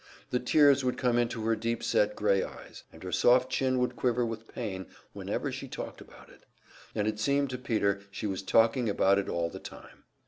[0.31, 3.95] The tears would come into her deep set grey eyes, and her soft chin would
[3.95, 6.41] quiver with pain whenever she talked about it;
[6.95, 10.05] and it seemed to Peter she was talking about it all the time.